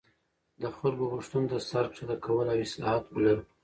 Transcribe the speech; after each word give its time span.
د 0.61 0.63
خلکو 0.77 1.03
غوښتنو 1.13 1.49
ته 1.51 1.57
سر 1.69 1.85
ښکته 1.95 2.15
کول 2.25 2.47
او 2.51 2.59
اصلاحات 2.65 3.03
بلل. 3.13 3.39